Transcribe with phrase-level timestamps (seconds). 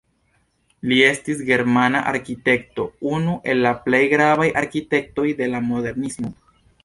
[0.91, 6.33] Li estis germana arkitekto, unu el la plej gravaj arkitektoj de la modernismo.